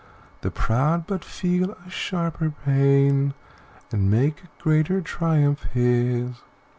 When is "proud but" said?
0.49-1.23